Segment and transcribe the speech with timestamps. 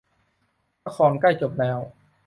[0.85, 1.79] ละครใกล้จบแล้ว